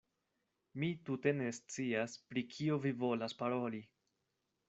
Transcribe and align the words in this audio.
Mi 0.83 0.87
tute 1.09 1.33
ne 1.41 1.49
scias, 1.57 2.17
pri 2.31 2.43
kio 2.55 2.79
vi 2.87 2.95
volas 3.05 3.39
paroli. 3.43 3.83